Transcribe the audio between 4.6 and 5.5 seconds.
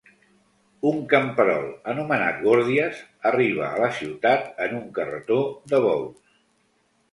en un carretó